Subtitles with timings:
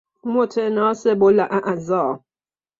[0.23, 2.21] متناسب الاعضاء